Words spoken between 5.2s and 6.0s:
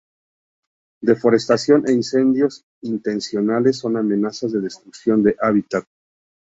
de hábitat.